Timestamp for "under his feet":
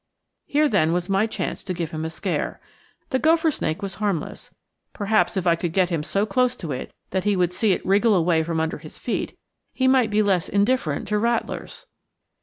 8.59-9.37